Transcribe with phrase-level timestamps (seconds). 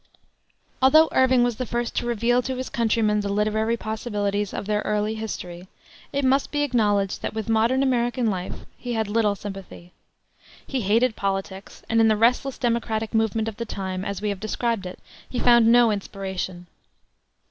[0.81, 4.81] Although Irving was the first to reveal to his countrymen the literary possibilities of their
[4.81, 5.67] early history,
[6.11, 9.91] it must be acknowledged that with modern American life he had little sympathy.
[10.65, 14.39] He hated politics, and in the restless democratic movement of the time, as we have
[14.39, 14.97] described it,
[15.29, 16.65] he found no inspiration.